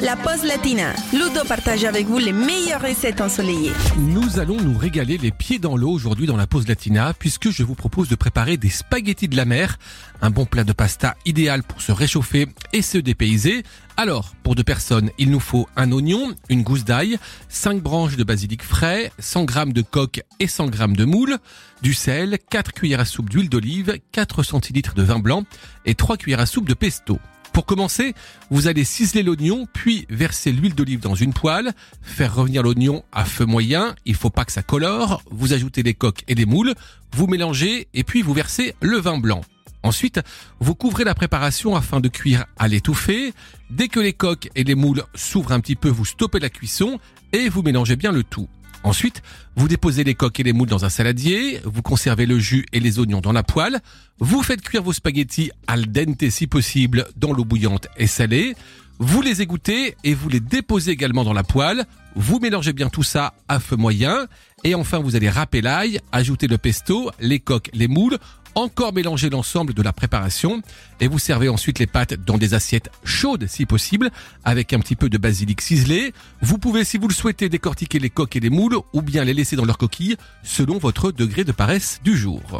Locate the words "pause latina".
0.16-0.94, 6.46-7.12